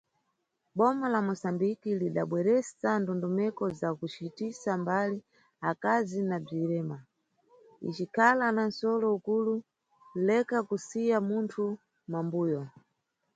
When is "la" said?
1.13-1.19